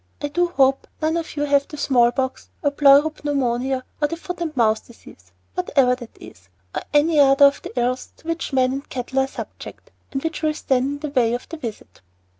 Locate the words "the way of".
11.01-11.47